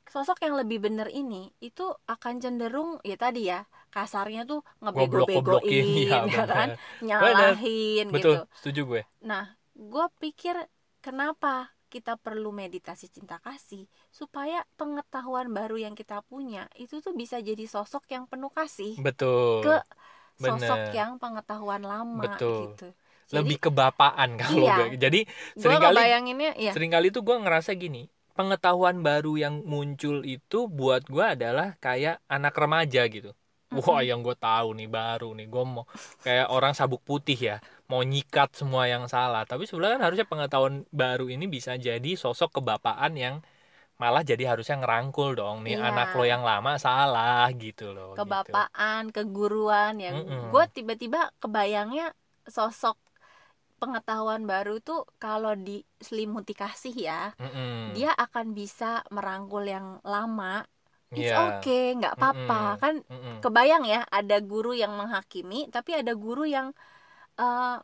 sosok 0.08 0.40
yang 0.40 0.56
lebih 0.56 0.78
benar 0.80 1.08
ini 1.12 1.52
itu 1.60 1.84
akan 2.08 2.34
cenderung 2.40 2.96
ya 3.04 3.16
tadi 3.20 3.52
ya 3.52 3.68
kasarnya 3.92 4.48
tuh 4.48 4.60
ngebego-begoin 4.80 5.84
iya, 6.00 6.24
ya 6.24 6.42
kan 6.48 6.68
benar. 6.72 6.78
nyalahin 7.04 8.06
Betul, 8.08 8.34
gitu 8.40 8.48
setuju 8.56 8.80
gue. 8.88 9.02
nah 9.20 9.44
gue 9.76 10.06
pikir 10.22 10.56
kenapa 11.04 11.72
kita 11.92 12.16
perlu 12.20 12.52
meditasi 12.52 13.08
cinta 13.08 13.40
kasih 13.40 13.88
supaya 14.12 14.64
pengetahuan 14.80 15.48
baru 15.52 15.76
yang 15.80 15.94
kita 15.96 16.20
punya 16.24 16.68
itu 16.76 17.00
tuh 17.04 17.12
bisa 17.16 17.40
jadi 17.40 17.64
sosok 17.64 18.04
yang 18.12 18.24
penuh 18.28 18.52
kasih 18.52 18.96
Betul. 19.00 19.64
ke 19.64 19.74
sosok 20.38 20.80
bener. 20.80 20.94
yang 20.94 21.10
pengetahuan 21.22 21.82
lama 21.84 22.24
Betul. 22.24 22.74
gitu 22.76 22.88
Lebih 23.32 23.58
kebapaan 23.60 24.30
kalau 24.40 24.64
Iya. 24.64 24.76
gue. 24.76 24.86
Jadi 24.96 25.20
sering 25.56 25.80
kali 25.80 25.96
ngebayanginnya 26.00 26.50
ya 26.56 26.72
sering 26.72 26.90
kali 26.90 27.06
tuh 27.12 27.22
gue 27.24 27.36
ngerasa 27.36 27.76
gini, 27.76 28.08
pengetahuan 28.32 29.04
baru 29.04 29.36
yang 29.36 29.54
muncul 29.64 30.24
itu 30.24 30.68
buat 30.68 31.04
gue 31.08 31.24
adalah 31.24 31.76
kayak 31.78 32.22
anak 32.26 32.54
remaja 32.56 33.04
gitu. 33.08 33.32
Wah, 33.68 34.00
yang 34.00 34.24
gue 34.24 34.32
tahu 34.32 34.72
nih 34.80 34.88
baru 34.88 35.36
nih, 35.36 35.44
gue 35.44 35.60
mau 35.60 35.84
kayak 36.24 36.48
orang 36.48 36.72
sabuk 36.72 37.04
putih 37.04 37.36
ya, 37.36 37.56
mau 37.84 38.00
nyikat 38.00 38.56
semua 38.56 38.88
yang 38.88 39.04
salah. 39.12 39.44
Tapi 39.44 39.68
sebenarnya 39.68 40.00
kan 40.00 40.04
harusnya 40.08 40.24
pengetahuan 40.24 40.74
baru 40.88 41.28
ini 41.28 41.44
bisa 41.44 41.76
jadi 41.76 42.16
sosok 42.16 42.64
kebapaan 42.64 43.12
yang 43.12 43.34
malah 43.98 44.22
jadi 44.22 44.54
harusnya 44.56 44.78
ngerangkul 44.80 45.34
dong 45.36 45.66
nih 45.66 45.76
Iya. 45.76 45.84
anak 45.90 46.14
lo 46.16 46.24
yang 46.24 46.46
lama 46.46 46.78
salah 46.80 47.50
gitu 47.52 47.92
loh. 47.92 48.14
gitu. 48.14 48.24
kebapaan 48.24 49.10
keguruan 49.10 49.98
yang 49.98 50.22
Mm-mm. 50.24 50.54
gue 50.54 50.64
tiba-tiba 50.72 51.28
kebayangnya 51.36 52.14
sosok 52.48 52.96
pengetahuan 53.82 54.42
baru 54.52 54.72
tuh 54.86 54.98
kalau 55.22 55.52
diselimuti 55.68 56.52
kasih 56.62 56.94
ya 57.08 57.14
Mm-mm. 57.40 57.94
dia 57.96 58.10
akan 58.24 58.46
bisa 58.58 58.84
merangkul 59.16 59.62
yang 59.74 59.86
lama 60.12 60.46
it's 61.18 61.32
Iya. 61.32 61.38
okay 61.46 61.80
nggak 61.98 62.12
apa-apa 62.16 62.54
Mm-mm. 62.54 62.80
kan 62.82 62.94
Mm-mm. 63.10 63.36
kebayang 63.42 63.84
ya 63.92 63.98
ada 64.18 64.36
guru 64.50 64.70
yang 64.82 64.92
menghakimi 65.00 65.56
tapi 65.74 65.90
ada 66.00 66.12
guru 66.24 66.42
yang 66.56 66.66
eh, 67.40 67.76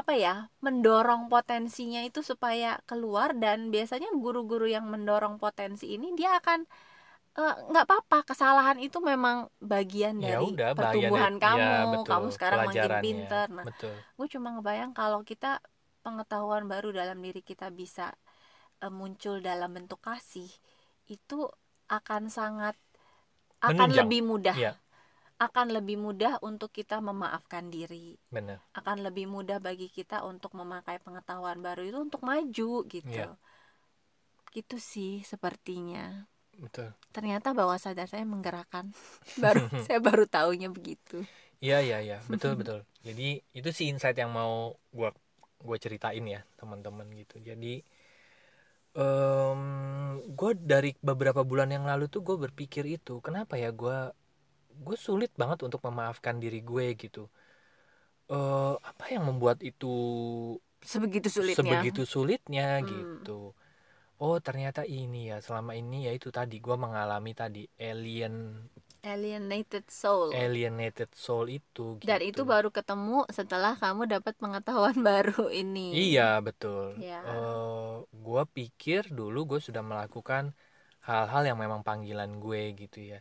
apa 0.00 0.12
ya 0.24 0.30
mendorong 0.64 1.22
potensinya 1.32 2.00
itu 2.08 2.20
supaya 2.30 2.68
keluar 2.88 3.28
dan 3.42 3.58
biasanya 3.74 4.08
guru-guru 4.24 4.64
yang 4.76 4.86
mendorong 4.92 5.36
potensi 5.44 5.84
ini 5.94 6.06
dia 6.18 6.30
akan 6.40 6.60
eh, 7.32 7.54
nggak 7.72 7.84
apa-apa 7.88 8.18
kesalahan 8.34 8.76
itu 8.76 9.00
memang 9.00 9.48
bagian 9.56 10.20
ya 10.20 10.36
dari 10.36 10.52
udah 10.52 10.70
pertumbuhan 10.76 11.34
bagian 11.36 11.36
kamu. 11.40 11.60
ya, 11.64 11.80
betul, 11.88 12.10
kamu 12.12 12.28
sekarang 12.36 12.58
makin 12.68 12.92
pinter. 13.00 13.46
Nah 13.48 13.64
betul. 13.64 13.94
gue 13.96 14.26
cuma 14.36 14.48
ngebayang 14.58 14.92
kalau 14.92 15.20
kita 15.24 15.58
pengetahuan 16.02 16.66
baru 16.68 16.92
dalam 16.92 17.18
diri 17.22 17.40
kita 17.40 17.72
bisa 17.72 18.12
eh, 18.84 18.92
muncul 18.92 19.40
dalam 19.40 19.72
bentuk 19.72 20.02
kasih 20.04 20.48
itu 21.08 21.38
akan 21.88 22.28
sangat 22.28 22.76
akan 23.62 23.88
Menunjang. 23.88 23.98
lebih 24.06 24.20
mudah. 24.26 24.56
Iya. 24.58 24.74
akan 25.42 25.74
lebih 25.74 25.98
mudah 25.98 26.38
untuk 26.46 26.70
kita 26.70 27.02
memaafkan 27.02 27.66
diri. 27.66 28.14
Benar. 28.30 28.62
Akan 28.78 29.02
lebih 29.02 29.26
mudah 29.26 29.58
bagi 29.58 29.90
kita 29.90 30.22
untuk 30.22 30.54
memakai 30.54 31.02
pengetahuan 31.02 31.58
baru 31.58 31.82
itu 31.82 31.98
untuk 31.98 32.22
maju 32.22 32.86
gitu. 32.86 33.10
Iya. 33.10 33.34
gitu 34.52 34.76
sih 34.78 35.24
sepertinya 35.24 36.28
betul 36.58 36.92
ternyata 37.12 37.52
bawah 37.52 37.76
sadar 37.76 38.08
saya 38.08 38.24
menggerakkan 38.24 38.92
baru 39.42 39.68
saya 39.84 39.98
baru 40.00 40.24
taunya 40.28 40.68
begitu 40.72 41.24
Iya 41.62 41.78
iya 41.86 41.96
iya 42.02 42.18
betul 42.26 42.58
betul. 42.58 42.78
Jadi 43.06 43.38
itu 43.54 43.68
sih 43.70 43.86
insight 43.86 44.18
yang 44.18 44.34
mau 44.34 44.74
gua 44.90 45.14
gua 45.62 45.76
ceritain 45.78 46.24
ya 46.26 46.42
teman-teman 46.58 47.06
gitu. 47.14 47.38
Jadi 47.38 47.86
em 48.92 49.60
gue 50.38 50.50
dari 50.72 50.90
beberapa 51.00 51.40
bulan 51.50 51.72
yang 51.72 51.84
lalu 51.88 52.04
tuh 52.12 52.20
gue 52.20 52.36
berpikir 52.44 52.84
itu 52.84 53.24
kenapa 53.24 53.56
ya 53.56 53.72
gue 53.72 54.12
gue 54.86 54.96
sulit 55.06 55.32
banget 55.40 55.58
untuk 55.66 55.80
memaafkan 55.86 56.36
diri 56.44 56.60
gue 56.70 56.86
gitu. 57.02 57.22
eh 58.32 58.74
apa 58.90 59.04
yang 59.12 59.24
membuat 59.28 59.58
itu 59.62 59.86
sebegitu 60.82 61.28
sulitnya 61.30 61.56
sebegitu 61.58 62.02
sulitnya 62.08 62.66
Hmm. 62.82 62.88
gitu. 62.90 63.54
Oh 64.22 64.38
ternyata 64.38 64.86
ini 64.86 65.34
ya 65.34 65.42
selama 65.42 65.74
ini 65.74 66.06
ya 66.06 66.14
itu 66.14 66.30
tadi 66.30 66.62
gue 66.62 66.76
mengalami 66.78 67.34
tadi 67.34 67.66
alien 67.74 68.54
alienated 69.02 69.90
soul 69.90 70.30
alienated 70.30 71.10
soul 71.10 71.50
itu 71.50 71.98
gitu. 71.98 72.06
dan 72.06 72.22
itu 72.22 72.46
baru 72.46 72.70
ketemu 72.70 73.26
setelah 73.34 73.74
kamu 73.74 74.06
dapat 74.06 74.38
pengetahuan 74.38 74.94
baru 75.10 75.50
ini 75.50 75.90
Iya 76.14 76.38
betul. 76.38 76.96
Ya. 77.02 77.18
Eh, 77.26 77.94
gua 78.22 78.42
pikir 78.46 79.10
dulu 79.10 79.44
gue 79.44 79.60
sudah 79.60 79.82
melakukan 79.82 80.54
hal-hal 81.02 81.42
yang 81.42 81.58
memang 81.58 81.82
panggilan 81.82 82.38
gue 82.38 82.62
gitu 82.78 82.98
ya. 83.02 83.18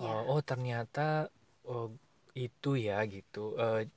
Ya. 0.00 0.12
oh 0.28 0.40
ternyata 0.44 1.32
oh, 1.64 1.88
itu 2.36 2.76
ya 2.76 3.00
gitu. 3.08 3.56
Eh, 3.56 3.88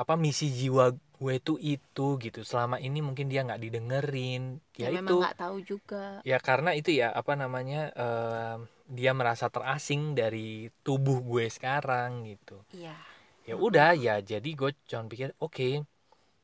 apa 0.00 0.14
misi 0.24 0.46
jiwa 0.58 0.84
gue 1.16 1.34
tuh 1.46 1.56
itu 1.72 2.02
gitu. 2.24 2.40
Selama 2.50 2.76
ini 2.86 2.98
mungkin 3.06 3.26
dia 3.32 3.40
nggak 3.46 3.60
didengerin. 3.64 4.42
Ya, 4.82 4.88
ya, 4.88 4.88
itu. 4.98 5.00
memang 5.00 5.14
nggak 5.20 5.36
tahu 5.42 5.56
juga 5.70 5.96
Ya 6.30 6.36
karena 6.48 6.70
itu 6.78 6.90
ya 7.00 7.06
apa 7.20 7.32
namanya. 7.42 7.76
eh, 8.02 8.54
dia 8.98 9.10
merasa 9.20 9.46
terasing 9.54 10.02
dari 10.20 10.70
tubuh 10.86 11.18
gue 11.30 11.44
sekarang 11.56 12.10
gitu 12.30 12.62
iya 12.74 12.94
ya 13.48 13.54
Mm-mm. 13.54 13.66
udah 13.66 13.88
ya 14.06 14.14
jadi 14.30 14.48
gue 14.60 14.70
cuma 14.90 15.04
pikir 15.12 15.28
oke 15.44 15.68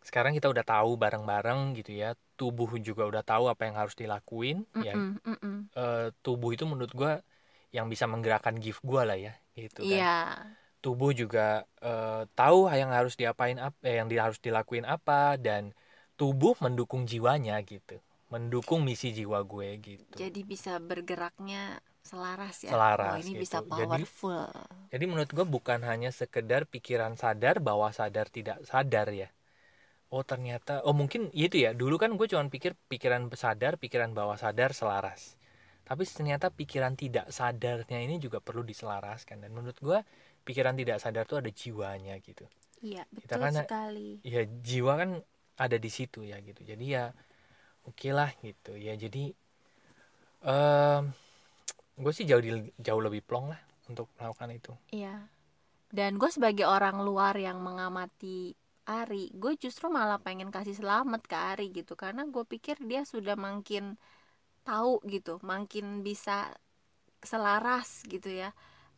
sekarang 0.09 0.33
kita 0.39 0.49
udah 0.55 0.65
tahu 0.75 0.91
bareng-bareng 1.03 1.61
gitu 1.79 1.93
ya 2.03 2.09
tubuh 2.41 2.69
juga 2.89 3.03
udah 3.11 3.23
tahu 3.33 3.45
apa 3.53 3.63
yang 3.69 3.77
harus 3.81 3.97
dilakuin 4.03 4.59
ya 4.87 4.95
Mm-mm, 4.95 5.19
mm-mm. 5.25 5.69
eh, 5.79 6.09
tubuh 6.25 6.51
itu 6.57 6.65
menurut 6.71 6.93
gue 7.01 7.13
yang 7.77 7.87
bisa 7.93 8.05
menggerakkan 8.13 8.57
gift 8.65 8.83
gue 8.91 9.03
lah 9.09 9.19
ya 9.27 9.33
gitu 9.59 9.83
kan 9.93 10.03
iya 10.03 10.57
tubuh 10.83 11.15
juga 11.15 11.63
eh, 11.81 12.27
tahu 12.35 12.67
yang 12.69 12.91
harus 12.91 13.15
diapain 13.15 13.57
apa 13.57 13.79
eh, 13.87 14.03
yang 14.03 14.11
di- 14.11 14.19
harus 14.19 14.43
dilakuin 14.43 14.83
apa 14.85 15.39
dan 15.39 15.71
tubuh 16.19 16.59
mendukung 16.59 17.07
jiwanya 17.07 17.57
gitu 17.63 18.03
mendukung 18.29 18.83
misi 18.83 19.15
jiwa 19.15 19.41
gue 19.47 19.69
gitu 19.79 20.15
jadi 20.19 20.41
bisa 20.43 20.77
bergeraknya 20.83 21.79
selaras 22.03 22.67
ya 22.67 22.75
Selaras 22.75 23.15
oh 23.15 23.19
ini 23.23 23.33
gitu. 23.39 23.43
bisa 23.47 23.59
Jadi- 23.63 24.03
powerful 24.03 24.51
Jadi 24.93 25.05
menurut 25.09 25.31
gue 25.33 25.47
bukan 25.47 25.81
hanya 25.89 26.11
sekedar 26.13 26.69
pikiran 26.69 27.17
sadar 27.17 27.65
bahwa 27.65 27.89
sadar 27.97 28.29
tidak 28.29 28.61
sadar 28.69 29.09
ya. 29.09 29.33
Oh 30.13 30.21
ternyata, 30.21 30.85
oh 30.85 30.93
mungkin 30.93 31.33
itu 31.33 31.65
ya. 31.65 31.73
Dulu 31.73 31.97
kan 31.97 32.13
gue 32.13 32.29
cuma 32.29 32.45
pikir 32.45 32.77
pikiran 32.93 33.25
sadar, 33.33 33.81
pikiran 33.81 34.13
bawah 34.13 34.37
sadar 34.37 34.77
selaras. 34.77 35.41
Tapi 35.89 36.05
ternyata 36.05 36.53
pikiran 36.53 36.93
tidak 36.93 37.33
sadarnya 37.33 38.05
ini 38.05 38.21
juga 38.21 38.45
perlu 38.45 38.61
diselaraskan. 38.61 39.41
Dan 39.41 39.57
menurut 39.57 39.81
gue 39.81 40.05
pikiran 40.43 40.75
tidak 40.75 40.99
sadar 40.99 41.25
tuh 41.25 41.39
ada 41.41 41.51
jiwanya 41.51 42.19
gitu. 42.21 42.45
iya 42.83 43.07
Kita 43.15 43.39
betul 43.39 43.43
kan- 43.47 43.63
sekali 43.67 44.11
Ya 44.27 44.43
jiwa 44.45 44.93
kan 44.99 45.11
ada 45.57 45.77
di 45.79 45.91
situ 45.91 46.27
ya 46.27 46.39
gitu. 46.43 46.63
Jadi 46.63 46.85
ya 46.93 47.15
oke 47.87 48.09
lah 48.11 48.31
gitu. 48.43 48.75
Ya 48.75 48.95
jadi 48.95 49.31
em 50.43 51.15
gue 51.95 52.13
sih 52.13 52.27
jauh 52.27 52.43
di- 52.43 52.73
jauh 52.81 52.99
lebih 52.99 53.23
plong 53.23 53.53
lah 53.53 53.61
untuk 53.87 54.09
melakukan 54.19 54.51
itu. 54.51 54.73
iya 54.91 55.29
dan 55.93 56.17
gue 56.17 56.31
sebagai 56.33 56.65
orang 56.67 57.05
luar 57.05 57.37
yang 57.37 57.61
mengamati 57.61 58.57
Ari 58.83 59.31
gue 59.31 59.55
justru 59.55 59.87
malah 59.87 60.19
pengen 60.19 60.51
kasih 60.51 60.75
selamat 60.75 61.23
ke 61.29 61.37
Ari 61.37 61.67
gitu 61.71 61.95
karena 61.95 62.27
gue 62.27 62.43
pikir 62.43 62.81
dia 62.83 63.07
sudah 63.07 63.39
makin 63.39 63.95
tahu 64.67 64.99
gitu 65.07 65.39
makin 65.47 66.03
bisa 66.03 66.51
selaras 67.23 68.03
gitu 68.11 68.27
ya 68.27 68.51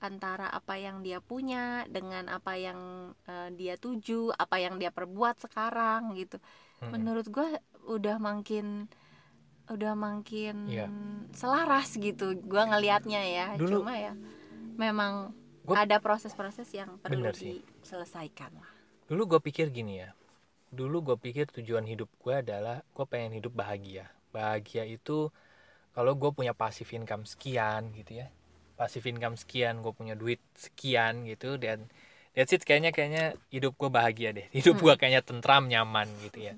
antara 0.05 0.53
apa 0.53 0.77
yang 0.77 1.01
dia 1.01 1.19
punya 1.19 1.89
dengan 1.89 2.29
apa 2.29 2.53
yang 2.55 2.79
eh, 3.25 3.49
dia 3.57 3.75
tuju 3.75 4.37
apa 4.37 4.61
yang 4.61 4.77
dia 4.77 4.93
perbuat 4.93 5.41
sekarang 5.41 6.13
gitu. 6.15 6.37
Mm-mm. 6.83 6.91
menurut 6.93 7.27
gue 7.27 7.49
udah 7.89 8.21
makin 8.21 8.85
udah 9.65 9.97
makin 9.97 10.69
Iya. 10.69 10.87
selaras 11.33 11.97
gitu 11.97 12.37
gue 12.37 12.63
ngelihatnya 12.63 13.23
ya. 13.25 13.47
Dulu- 13.57 13.81
cuma 13.81 13.97
ya 13.97 14.13
memang 14.77 15.33
Gua- 15.65 15.81
ada 15.81 15.97
proses-proses 15.97 16.69
yang 16.71 17.01
perlu 17.01 17.33
diselesaikan 17.33 18.53
lah. 18.61 18.69
Dulu 19.09 19.37
gue 19.37 19.41
pikir 19.41 19.73
gini 19.73 20.05
ya 20.05 20.13
dulu 20.69 21.15
gue 21.15 21.17
pikir 21.17 21.47
tujuan 21.55 21.87
hidup 21.87 22.11
gue 22.19 22.35
adalah 22.35 22.83
gue 22.83 23.07
pengen 23.07 23.39
hidup 23.39 23.55
bahagia. 23.55 24.11
Bahagia 24.35 24.83
itu 24.85 25.31
kalau 25.95 26.19
gue 26.19 26.31
punya 26.35 26.51
passive 26.51 26.91
income 26.91 27.23
sekian 27.25 27.95
gitu 27.95 28.19
ya 28.19 28.29
passive 28.75 29.07
income 29.07 29.39
sekian 29.39 29.81
gue 29.81 29.93
punya 29.95 30.15
duit 30.19 30.43
sekian 30.55 31.25
gitu 31.27 31.57
dan 31.57 31.87
that's 32.35 32.51
it 32.51 32.63
kayaknya 32.67 32.91
kayaknya 32.91 33.25
hidup 33.51 33.79
gue 33.79 33.91
bahagia 33.91 34.35
deh. 34.35 34.47
Hidup 34.57 34.83
gue 34.83 34.95
kayaknya 34.99 35.23
tentram 35.23 35.71
nyaman 35.71 36.11
gitu 36.27 36.51
ya. 36.51 36.55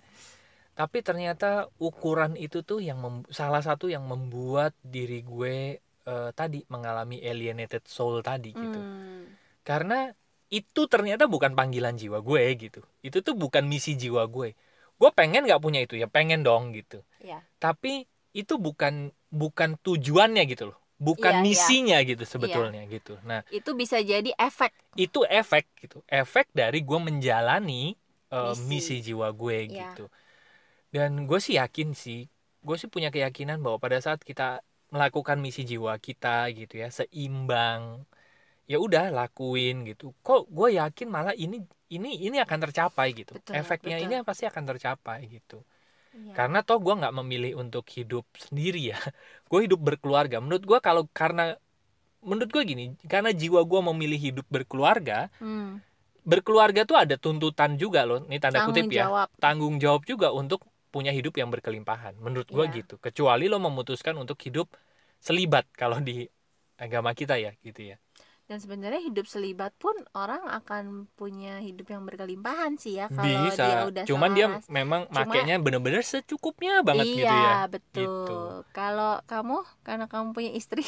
Tapi 0.76 1.00
ternyata 1.00 1.73
ukuran 1.80 2.37
itu 2.37 2.61
tuh 2.61 2.85
yang 2.85 3.00
mem- 3.00 3.28
salah 3.32 3.64
satu 3.64 3.88
yang 3.88 4.04
membuat 4.04 4.76
diri 4.85 5.25
gue 5.25 5.80
eh, 5.80 6.30
tadi 6.37 6.64
mengalami 6.68 7.20
alienated 7.25 7.85
soul 7.88 8.20
tadi 8.20 8.52
gitu. 8.52 8.80
Hmm, 8.80 9.32
karena 9.64 10.12
itu 10.52 10.87
ternyata 10.87 11.26
bukan 11.26 11.56
panggilan 11.56 11.96
jiwa 11.96 12.20
gue 12.20 12.42
gitu. 12.61 12.80
Itu 13.00 13.25
tuh 13.25 13.35
bukan 13.35 13.64
misi 13.64 13.96
jiwa 13.96 14.28
gue. 14.28 14.52
Gue 14.96 15.11
pengen 15.12 15.44
nggak 15.49 15.61
punya 15.61 15.80
itu 15.85 15.96
ya 15.96 16.08
pengen 16.08 16.44
dong 16.44 16.76
gitu. 16.76 17.00
Ya 17.25 17.40
tapi 17.56 18.04
itu 18.37 18.61
bukan 18.61 19.11
bukan 19.32 19.80
tujuannya 19.80 20.44
gitu 20.49 20.73
loh 20.73 20.78
bukan 20.97 21.33
Iya, 21.33 21.41
iya. 21.41 21.45
misinya 21.45 21.99
gitu 22.00 22.25
sebetulnya 22.25 22.83
gitu 22.88 23.21
nah 23.29 23.45
itu 23.53 23.71
bisa 23.76 24.00
jadi 24.00 24.33
efek 24.41 24.73
itu 24.97 25.21
efek 25.29 25.65
gitu 25.83 26.00
efek 26.09 26.49
dari 26.57 26.81
gue 26.81 26.99
menjalani 26.99 27.93
uh, 28.33 28.57
Misi. 28.65 28.97
misi. 29.00 29.12
jiwa 29.12 29.29
gue 29.37 29.69
Iya. 29.69 29.93
gitu 29.93 30.05
dan 30.95 31.29
gue 31.29 31.38
sih 31.43 31.61
yakin 31.61 31.93
sih 31.93 32.25
gue 32.65 32.76
sih 32.81 32.88
punya 32.88 33.12
keyakinan 33.12 33.61
bahwa 33.61 33.79
pada 33.79 34.00
saat 34.00 34.25
kita 34.25 34.65
melakukan 34.91 35.37
misi 35.43 35.62
jiwa 35.67 35.99
kita 36.00 36.49
gitu 36.57 36.81
ya 36.81 36.88
seimbang 36.88 38.07
ya 38.67 38.79
udah 38.83 39.12
lakuin 39.15 39.87
gitu 39.87 40.11
kok 40.26 40.49
gue 40.50 40.69
yakin 40.81 41.07
malah 41.11 41.35
ini 41.37 41.62
ini 41.93 42.19
ini 42.26 42.37
akan 42.43 42.59
tercapai 42.67 43.15
gitu 43.15 43.37
Betul, 43.38 43.55
efeknya 43.55 43.97
betul. 44.00 44.07
ini 44.11 44.15
pasti 44.26 44.45
akan 44.50 44.65
tercapai 44.75 45.19
gitu 45.31 45.62
Iya. 46.16 46.32
karena 46.32 46.64
toh 46.64 46.80
gue 46.80 46.94
nggak 46.96 47.14
memilih 47.20 47.52
untuk 47.61 47.85
hidup 47.92 48.25
sendiri 48.40 48.96
ya. 48.96 48.99
Gue 49.52 49.68
hidup 49.68 49.78
berkeluarga. 49.78 50.40
Menurut 50.42 50.64
gue 50.66 50.78
kalau 50.80 51.04
karena 51.12 51.54
menurut 52.25 52.50
gue 52.50 52.62
gini 52.66 52.85
karena 53.06 53.30
jiwa 53.30 53.62
gue 53.62 53.80
memilih 53.92 54.18
hidup 54.18 54.46
berkeluarga 54.50 55.30
Hmm, 55.38 55.78
berkeluarga 56.26 56.82
tuh 56.82 56.99
ada 56.99 57.14
tuntutan 57.14 57.78
juga 57.78 58.02
loh. 58.02 58.25
Ini 58.26 58.42
tanda 58.42 58.64
tanggung 58.64 58.75
kutip 58.75 58.96
ya. 58.96 59.06
jawab. 59.06 59.28
Tanggung 59.38 59.76
jawab 59.78 60.02
juga 60.02 60.35
untuk 60.35 60.66
punya 60.90 61.12
hidup 61.14 61.37
yang 61.38 61.52
berkelimpahan. 61.52 62.16
Menurut 62.18 62.49
gue 62.50 62.64
Iya. 62.66 62.76
gitu. 62.82 62.99
Kecuali 62.99 63.46
lo 63.46 63.62
memutuskan 63.62 64.16
untuk 64.18 64.40
hidup 64.42 64.66
selibat 65.23 65.68
kalau 65.76 66.02
di 66.02 66.26
agama 66.76 67.12
kita 67.14 67.38
ya 67.38 67.54
gitu 67.62 67.94
ya 67.94 67.96
dan 68.47 68.57
sebenarnya 68.57 69.03
hidup 69.03 69.26
selibat 69.26 69.75
pun 69.75 69.91
orang 70.12 70.38
akan 70.47 70.85
punya 71.12 71.59
hidup 71.59 71.87
yang 71.88 72.03
berkelimpahan 72.03 72.75
sih 72.76 72.95
ya 72.95 73.07
kalau 73.09 73.43
bisa 73.45 73.59
dia 73.61 73.76
udah 73.85 74.03
cuman 74.05 74.31
dia 74.33 74.47
memang 74.69 75.03
Cuma- 75.05 75.26
makainya 75.26 75.59
bener-bener 75.59 76.00
secukupnya 76.00 76.79
banget 76.81 77.07
iya 77.07 77.15
gitu 77.17 77.26
ya 77.37 77.57
betul 77.67 78.05
Gitu. 78.07 78.38
kalau 78.71 79.19
kamu 79.25 79.57
karena 79.83 80.07
kamu 80.07 80.26
punya 80.31 80.53
istri 80.53 80.87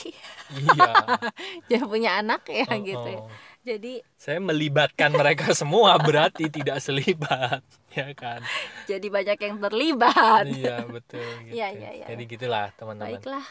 iya 0.55 0.93
dia 1.69 1.81
punya 1.83 2.11
anak 2.17 2.47
ya 2.47 2.63
Oh, 2.65 2.79
gitu 2.79 3.09
ya. 3.09 3.19
oh. 3.19 3.29
jadi 3.61 3.93
saya 4.15 4.39
melibatkan 4.39 5.11
mereka 5.11 5.51
semua 5.59 5.99
berarti 5.99 6.47
tidak 6.47 6.79
selibat 6.79 7.59
ya 7.99 8.15
kan 8.15 8.39
jadi 8.87 9.07
banyak 9.09 9.35
yang 9.37 9.57
terlibat 9.59 10.47
iya 10.47 10.87
betul 10.87 11.27
gitu. 11.43 11.55
Iya, 11.55 11.75
iya, 11.75 11.91
iya. 11.93 12.07
jadi 12.07 12.23
gitulah 12.25 12.71
teman-teman 12.75 13.19
baiklah 13.19 13.47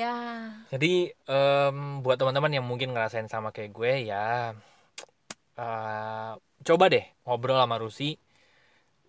ya 0.00 0.14
Jadi 0.72 1.12
em, 1.28 1.76
buat 2.04 2.16
teman-teman 2.16 2.52
yang 2.56 2.66
mungkin 2.66 2.94
ngerasain 2.94 3.28
sama 3.28 3.52
kayak 3.54 3.70
gue 3.76 3.92
ya 4.10 4.56
eh, 5.58 6.32
coba 6.66 6.84
deh 6.92 7.04
ngobrol 7.26 7.60
sama 7.60 7.76
Rusi. 7.80 8.16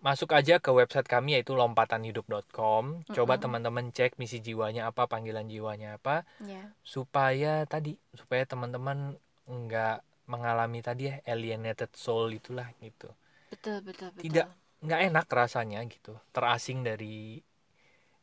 Masuk 0.02 0.34
aja 0.34 0.58
ke 0.58 0.74
website 0.74 1.06
kami 1.06 1.38
yaitu 1.38 1.54
lompatanhidup.com. 1.54 3.06
Coba 3.06 3.38
teman-teman 3.38 3.94
cek 3.94 4.18
misi 4.18 4.42
jiwanya 4.42 4.90
apa, 4.90 5.06
panggilan 5.06 5.46
jiwanya 5.46 5.94
apa 6.02 6.26
ya 6.42 6.74
supaya 6.82 7.62
tadi 7.70 7.94
supaya 8.18 8.42
teman-teman 8.42 9.14
nggak 9.46 10.02
mengalami 10.26 10.82
tadi 10.82 11.06
ya 11.06 11.14
alienated 11.22 11.94
soul 11.94 12.34
itulah 12.34 12.66
gitu. 12.82 13.14
betul 13.54 13.78
betul 13.86 14.10
betul 14.10 14.22
Tidak. 14.26 14.46
Nggak 14.82 15.00
enak 15.14 15.26
rasanya 15.30 15.78
gitu. 15.86 16.18
Terasing 16.34 16.82
dari 16.82 17.38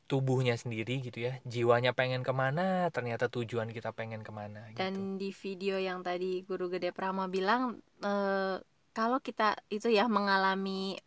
tubuhnya 0.10 0.58
sendiri 0.58 1.00
gitu 1.00 1.22
ya. 1.22 1.38
Jiwanya 1.46 1.94
pengen 1.94 2.26
ke 2.26 2.34
mana, 2.34 2.90
ternyata 2.90 3.30
tujuan 3.30 3.70
kita 3.70 3.94
pengen 3.94 4.26
ke 4.26 4.34
mana 4.34 4.66
gitu. 4.74 4.82
dan 4.82 5.16
di 5.16 5.30
video 5.30 5.78
yang 5.78 6.02
tadi 6.02 6.42
guru 6.42 6.66
gede 6.68 6.90
Prama 6.90 7.30
bilang 7.30 7.78
eh, 8.02 8.58
kalau 8.90 9.22
kita 9.22 9.54
itu 9.70 9.86
ya 9.88 10.10
mengalami 10.10 10.98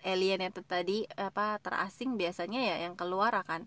alienated 0.00 0.62
tadi 0.64 1.02
apa 1.10 1.58
terasing 1.58 2.14
biasanya 2.14 2.60
ya 2.62 2.76
yang 2.86 2.94
keluar 2.94 3.34
akan 3.34 3.66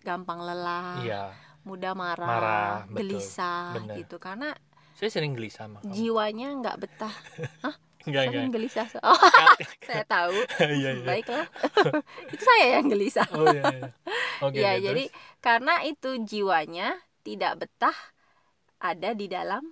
gampang 0.00 0.38
lelah 0.38 1.02
Iya, 1.02 1.22
mudah 1.66 1.92
marah, 1.92 2.28
Marah, 2.28 2.74
betul. 2.86 3.18
gelisah 3.18 3.74
Bener. 3.74 3.96
gitu 4.00 4.16
karena 4.16 4.54
saya 4.94 5.10
sering 5.10 5.32
gelisah 5.34 5.66
sama 5.66 5.80
kamu. 5.80 5.92
jiwanya 5.92 6.48
nggak 6.60 6.76
betah 6.78 7.14
Enggak, 8.08 8.22
enggak. 8.32 8.46
gelisah 8.56 8.88
oh 9.04 9.18
saya 9.88 10.04
tahu 10.08 10.32
Iya, 10.80 10.90
iya. 10.96 11.04
baiklah 11.04 11.46
itu 12.32 12.42
saya 12.42 12.80
yang 12.80 12.86
gelisah 12.88 13.28
Oh 13.32 13.44
iya, 13.52 13.62
iya. 13.68 13.90
Oke, 14.40 14.56
ya 14.56 14.72
jadi 14.80 15.04
terus? 15.08 15.38
karena 15.38 15.74
itu 15.84 16.10
jiwanya 16.24 16.96
tidak 17.20 17.60
betah 17.60 17.96
ada 18.80 19.12
di 19.12 19.28
dalam 19.28 19.68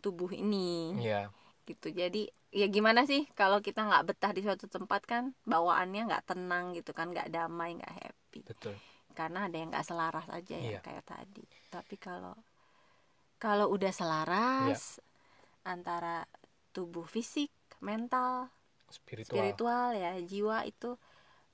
tubuh 0.00 0.32
ini 0.32 0.96
Iya, 1.00 1.28
gitu 1.64 1.92
jadi 1.92 2.28
ya 2.48 2.66
gimana 2.68 3.04
sih 3.04 3.26
kalau 3.34 3.58
kita 3.60 3.84
nggak 3.84 4.04
betah 4.14 4.32
di 4.32 4.40
suatu 4.40 4.64
tempat 4.64 5.02
kan 5.04 5.24
bawaannya 5.44 6.06
nggak 6.06 6.24
tenang 6.28 6.72
gitu 6.72 6.94
kan 6.94 7.10
nggak 7.10 7.28
damai 7.28 7.74
nggak 7.76 7.92
happy 7.92 8.40
betul. 8.46 8.72
karena 9.12 9.48
ada 9.50 9.56
yang 9.58 9.68
nggak 9.74 9.84
selaras 9.84 10.26
aja 10.30 10.56
ya 10.56 10.78
kayak 10.80 11.02
tadi 11.02 11.42
tapi 11.68 11.98
kalau 11.98 12.32
kalau 13.36 13.68
udah 13.68 13.90
selaras 13.90 14.96
Iya. 14.96 15.04
antara 15.66 16.24
tubuh 16.74 17.06
fisik 17.06 17.50
mental 17.80 18.50
Spiritual. 18.90 19.34
spiritual 19.34 19.88
ya 19.96 20.12
jiwa 20.22 20.58
itu 20.66 20.90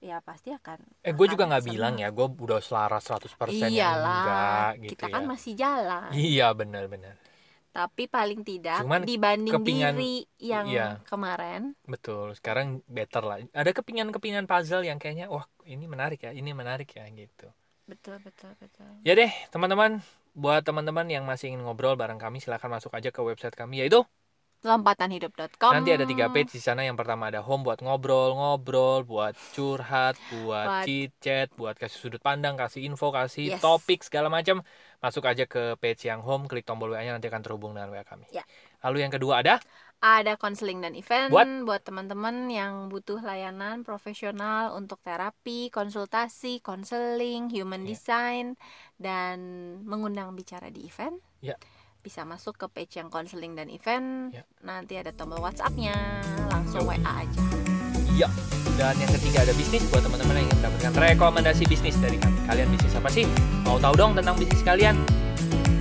ya 0.00 0.21
pasti 0.25 0.49
akan 0.53 0.81
Eh, 1.05 1.12
gue 1.12 1.27
juga 1.29 1.45
nggak 1.49 1.65
bilang 1.65 1.95
ya, 1.97 2.09
gue 2.09 2.27
udah 2.27 2.61
selaras 2.61 3.05
100% 3.05 3.69
ya 3.69 3.93
iyalah 3.93 4.17
enggak 4.17 4.71
gitu 4.85 4.93
kita 4.97 5.07
kan 5.12 5.23
ya. 5.25 5.29
masih 5.33 5.53
jalan 5.57 6.11
Iya, 6.12 6.47
benar-benar. 6.53 7.15
tapi 7.71 8.11
paling 8.11 8.43
tidak 8.43 8.83
Cuman 8.83 9.07
dibanding 9.07 9.55
kepingan- 9.55 9.95
diri 9.95 10.15
yang 10.43 10.67
iya. 10.67 10.87
kemarin 11.07 11.62
Betul. 11.87 12.35
Sekarang 12.35 12.83
better 12.87 13.23
lah. 13.23 13.39
Ada 13.55 13.71
kepingan-kepingan 13.71 14.47
puzzle 14.47 14.83
yang 14.83 14.99
kayaknya 14.99 15.31
wah, 15.31 15.47
ini 15.67 15.87
menarik 15.87 16.19
ya, 16.23 16.30
ini 16.35 16.50
menarik 16.50 16.91
ya 16.99 17.06
gitu. 17.11 17.47
betul 17.87 18.19
betul 18.23 18.54
betul 18.59 18.87
Ya 19.02 19.15
deh, 19.15 19.30
teman-teman, 19.50 19.99
buat 20.35 20.63
teman-teman 20.63 21.06
yang 21.11 21.26
masih 21.26 21.50
ingin 21.50 21.63
ngobrol 21.67 21.99
bareng 21.99 22.19
kami 22.19 22.39
silahkan 22.39 22.71
masuk 22.71 22.95
aja 22.95 23.11
ke 23.11 23.21
website 23.23 23.54
kami 23.59 23.83
yaitu 23.83 24.02
lompatanhidup.com 24.62 25.73
Nanti 25.73 25.90
ada 25.94 26.04
tiga 26.04 26.28
page 26.28 26.52
di 26.52 26.60
sana. 26.60 26.84
Yang 26.84 27.00
pertama 27.04 27.28
ada 27.32 27.40
home 27.40 27.64
buat 27.64 27.80
ngobrol-ngobrol, 27.80 29.04
buat 29.04 29.34
curhat, 29.56 30.20
buat 30.30 30.84
Buat- 30.84 31.12
chat, 31.18 31.49
buat 31.56 31.75
kasih 31.76 31.99
sudut 31.99 32.23
pandang, 32.23 32.54
kasih 32.60 32.84
info, 32.84 33.08
kasih 33.10 33.56
Yes. 33.56 33.62
topik 33.62 34.04
segala 34.04 34.28
macam. 34.28 34.60
Masuk 35.00 35.25
aja 35.25 35.49
ke 35.49 35.80
page 35.80 36.04
yang 36.04 36.20
home, 36.20 36.44
klik 36.44 36.68
tombol 36.68 36.92
WA-nya 36.92 37.16
nanti 37.16 37.32
akan 37.32 37.40
terhubung 37.40 37.73
dengan 37.73 37.88
WA 37.88 38.04
kami. 38.04 38.28
Ya. 38.30 38.44
Lalu 38.84 39.04
yang 39.08 39.12
kedua 39.12 39.40
ada 39.40 39.60
ada 40.00 40.40
konseling 40.40 40.80
dan 40.80 40.96
event 40.96 41.28
Buat? 41.28 41.68
buat 41.68 41.82
teman-teman 41.84 42.49
yang 42.49 42.88
butuh 42.88 43.20
layanan 43.20 43.84
profesional 43.84 44.73
untuk 44.73 44.96
terapi, 45.04 45.68
konsultasi, 45.68 46.64
konseling, 46.64 47.52
human 47.52 47.84
Ya. 47.84 47.92
design 47.92 48.56
dan 48.96 49.36
mengundang 49.84 50.32
bicara 50.32 50.73
di 50.73 50.88
event. 50.88 51.20
Ya. 51.44 51.56
Bisa 52.00 52.25
masuk 52.25 52.56
ke 52.56 52.67
page 52.73 52.97
yang 52.97 53.13
konseling 53.13 53.52
dan 53.52 53.69
event. 53.69 54.32
Ya. 54.32 54.49
Nanti 54.65 54.97
ada 54.97 55.13
tombol 55.13 55.45
WhatsApp-nya, 55.45 55.93
langsung 56.49 56.89
Yo. 56.89 56.97
WA 56.97 56.97
aja. 56.97 57.41
Iya. 58.17 58.28
Dan 58.80 58.97
yang 58.97 59.13
ketiga 59.21 59.45
ada 59.45 59.52
bisnis 59.52 59.84
buat 59.93 60.00
teman-teman 60.00 60.41
yang 60.41 60.49
ingin 60.49 60.56
mendapatkan 60.65 60.93
rekomendasi 60.97 61.69
bisnis 61.69 62.00
dari 62.00 62.17
kami. 62.17 62.41
Kalian 62.49 62.73
bisnis 62.73 62.97
apa 62.97 63.13
sih? 63.13 63.28
Mau 63.69 63.76
tahu 63.76 63.93
dong 64.00 64.17
tentang 64.17 64.32
bisnis 64.41 64.65
kalian? 64.65 64.97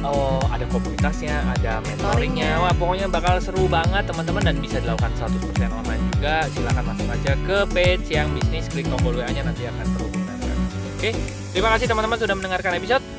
Oh, 0.03 0.43
ada 0.51 0.67
komunitasnya, 0.67 1.39
ada 1.55 1.79
mentoringnya. 1.87 2.67
Wah, 2.67 2.75
pokoknya 2.75 3.07
bakal 3.07 3.39
seru 3.39 3.71
banget 3.71 4.03
teman-teman 4.03 4.43
dan 4.43 4.55
bisa 4.59 4.83
dilakukan 4.83 5.15
100% 5.15 5.71
online 5.71 6.03
juga. 6.15 6.43
Silahkan 6.51 6.83
masuk 6.83 7.07
aja 7.07 7.31
ke 7.47 7.57
page 7.71 8.07
yang 8.11 8.27
bisnis, 8.35 8.67
klik 8.67 8.91
tombol 8.91 9.15
WA-nya 9.15 9.47
nanti 9.47 9.63
akan 9.63 9.87
terhubung 9.95 10.23
dengan 10.27 10.39
kami. 10.43 10.67
Oke, 10.99 11.11
terima 11.55 11.69
kasih 11.79 11.87
teman-teman 11.87 12.19
sudah 12.19 12.35
mendengarkan 12.35 12.75
episode. 12.75 13.18